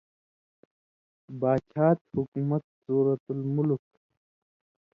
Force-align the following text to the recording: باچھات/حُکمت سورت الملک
باچھات/حُکمت 1.39 2.63
سورت 2.83 3.23
الملک 3.33 3.83